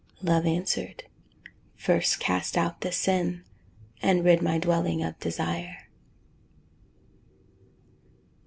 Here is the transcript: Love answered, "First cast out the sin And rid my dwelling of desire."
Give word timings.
Love 0.23 0.47
answered, 0.47 1.03
"First 1.75 2.19
cast 2.19 2.57
out 2.57 2.81
the 2.81 2.91
sin 2.91 3.43
And 4.01 4.25
rid 4.25 4.41
my 4.41 4.57
dwelling 4.57 5.03
of 5.03 5.19
desire." 5.19 5.77